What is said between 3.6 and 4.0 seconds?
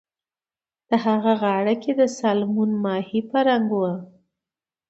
وه